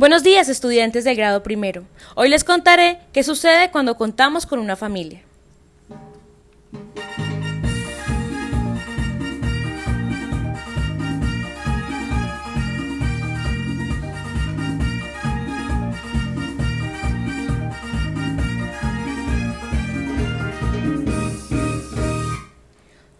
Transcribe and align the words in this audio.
Buenos 0.00 0.22
días 0.22 0.48
estudiantes 0.48 1.04
del 1.04 1.14
grado 1.14 1.42
primero. 1.42 1.84
Hoy 2.14 2.30
les 2.30 2.42
contaré 2.42 3.00
qué 3.12 3.22
sucede 3.22 3.70
cuando 3.70 3.98
contamos 3.98 4.46
con 4.46 4.58
una 4.58 4.74
familia. 4.74 5.20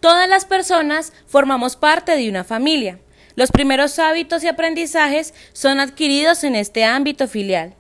Todas 0.01 0.27
las 0.31 0.47
personas 0.47 1.13
formamos 1.27 1.77
parte 1.77 2.17
de 2.17 2.31
una 2.31 2.43
familia. 2.43 3.01
Los 3.37 3.51
primeros 3.51 3.99
hábitos 3.99 4.45
y 4.45 4.49
aprendizajes 4.49 5.35
son 5.53 5.81
adquiridos 5.81 6.45
en 6.45 6.55
este 6.55 6.85
ámbito 6.85 7.29
filial. 7.29 7.75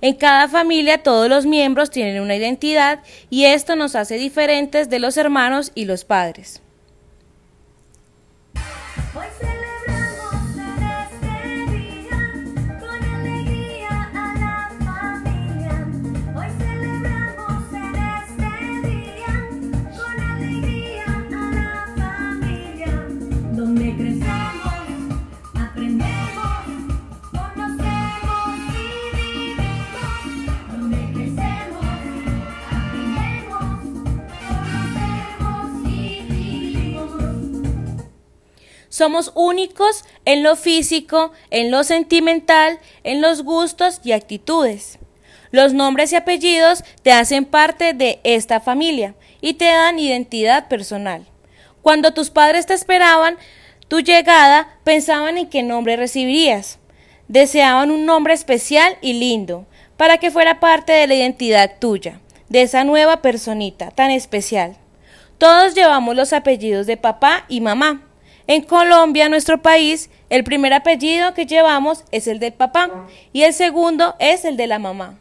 En 0.00 0.14
cada 0.14 0.48
familia 0.48 1.02
todos 1.02 1.28
los 1.28 1.46
miembros 1.46 1.90
tienen 1.90 2.22
una 2.22 2.36
identidad 2.36 3.00
y 3.28 3.44
esto 3.44 3.76
nos 3.76 3.94
hace 3.94 4.16
diferentes 4.16 4.88
de 4.88 4.98
los 4.98 5.16
hermanos 5.16 5.72
y 5.74 5.84
los 5.84 6.04
padres. 6.04 6.62
Somos 39.00 39.32
únicos 39.34 40.04
en 40.26 40.42
lo 40.42 40.56
físico, 40.56 41.32
en 41.48 41.70
lo 41.70 41.84
sentimental, 41.84 42.78
en 43.02 43.22
los 43.22 43.44
gustos 43.44 44.02
y 44.04 44.12
actitudes. 44.12 44.98
Los 45.52 45.72
nombres 45.72 46.12
y 46.12 46.16
apellidos 46.16 46.84
te 47.02 47.10
hacen 47.10 47.46
parte 47.46 47.94
de 47.94 48.20
esta 48.24 48.60
familia 48.60 49.14
y 49.40 49.54
te 49.54 49.64
dan 49.64 49.98
identidad 49.98 50.68
personal. 50.68 51.24
Cuando 51.80 52.12
tus 52.12 52.28
padres 52.28 52.66
te 52.66 52.74
esperaban 52.74 53.38
tu 53.88 54.00
llegada, 54.00 54.68
pensaban 54.84 55.38
en 55.38 55.48
qué 55.48 55.62
nombre 55.62 55.96
recibirías. 55.96 56.78
Deseaban 57.26 57.90
un 57.90 58.04
nombre 58.04 58.34
especial 58.34 58.98
y 59.00 59.14
lindo 59.14 59.64
para 59.96 60.18
que 60.18 60.30
fuera 60.30 60.60
parte 60.60 60.92
de 60.92 61.06
la 61.06 61.14
identidad 61.14 61.78
tuya, 61.78 62.20
de 62.50 62.60
esa 62.60 62.84
nueva 62.84 63.22
personita 63.22 63.92
tan 63.92 64.10
especial. 64.10 64.76
Todos 65.38 65.74
llevamos 65.74 66.14
los 66.14 66.34
apellidos 66.34 66.86
de 66.86 66.98
papá 66.98 67.46
y 67.48 67.62
mamá. 67.62 68.09
En 68.50 68.62
Colombia, 68.62 69.28
nuestro 69.28 69.62
país, 69.62 70.10
el 70.28 70.42
primer 70.42 70.72
apellido 70.72 71.34
que 71.34 71.46
llevamos 71.46 72.02
es 72.10 72.26
el 72.26 72.40
del 72.40 72.52
papá 72.52 72.90
y 73.32 73.42
el 73.42 73.54
segundo 73.54 74.16
es 74.18 74.44
el 74.44 74.56
de 74.56 74.66
la 74.66 74.80
mamá. 74.80 75.14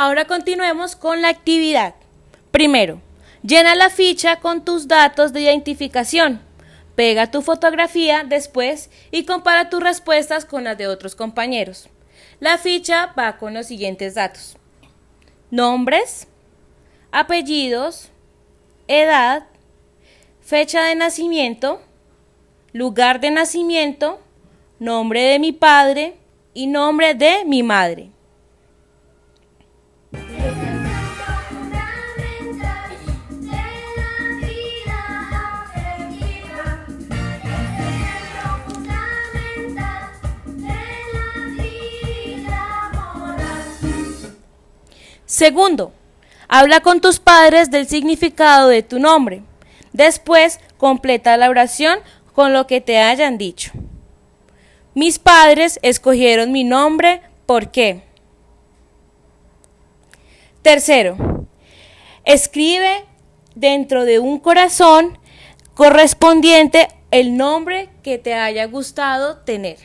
Ahora 0.00 0.26
continuemos 0.26 0.94
con 0.94 1.22
la 1.22 1.28
actividad. 1.28 1.96
Primero, 2.52 3.00
llena 3.42 3.74
la 3.74 3.90
ficha 3.90 4.36
con 4.36 4.64
tus 4.64 4.86
datos 4.86 5.32
de 5.32 5.40
identificación. 5.40 6.40
Pega 6.94 7.32
tu 7.32 7.42
fotografía 7.42 8.22
después 8.24 8.90
y 9.10 9.24
compara 9.24 9.70
tus 9.70 9.82
respuestas 9.82 10.44
con 10.44 10.62
las 10.62 10.78
de 10.78 10.86
otros 10.86 11.16
compañeros. 11.16 11.88
La 12.38 12.58
ficha 12.58 13.12
va 13.18 13.38
con 13.38 13.54
los 13.54 13.66
siguientes 13.66 14.14
datos. 14.14 14.56
Nombres, 15.50 16.28
apellidos, 17.10 18.10
edad, 18.86 19.46
fecha 20.40 20.84
de 20.84 20.94
nacimiento, 20.94 21.82
lugar 22.72 23.18
de 23.18 23.32
nacimiento, 23.32 24.20
nombre 24.78 25.22
de 25.22 25.40
mi 25.40 25.50
padre 25.50 26.18
y 26.54 26.68
nombre 26.68 27.14
de 27.14 27.44
mi 27.44 27.64
madre. 27.64 28.12
Segundo, 45.38 45.92
habla 46.48 46.80
con 46.80 47.00
tus 47.00 47.20
padres 47.20 47.70
del 47.70 47.86
significado 47.86 48.70
de 48.70 48.82
tu 48.82 48.98
nombre. 48.98 49.44
Después, 49.92 50.58
completa 50.78 51.36
la 51.36 51.48
oración 51.48 52.00
con 52.32 52.52
lo 52.52 52.66
que 52.66 52.80
te 52.80 52.98
hayan 52.98 53.38
dicho. 53.38 53.70
Mis 54.94 55.20
padres 55.20 55.78
escogieron 55.82 56.50
mi 56.50 56.64
nombre, 56.64 57.22
¿por 57.46 57.70
qué? 57.70 58.02
Tercero, 60.62 61.46
escribe 62.24 63.04
dentro 63.54 64.04
de 64.04 64.18
un 64.18 64.40
corazón 64.40 65.20
correspondiente 65.74 66.88
el 67.12 67.36
nombre 67.36 67.90
que 68.02 68.18
te 68.18 68.34
haya 68.34 68.64
gustado 68.64 69.36
tener. 69.42 69.78